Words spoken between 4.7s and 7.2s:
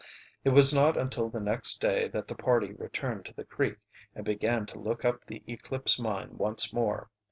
look up the Eclipse Mine once more.